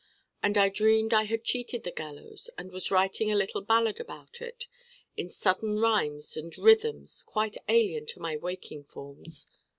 [0.41, 4.41] And I dreamed I had cheated the gallows and was writing a little ballad about
[4.41, 4.65] it
[5.15, 9.45] in sudden rhymes and rhythms quite alien to my waking forms.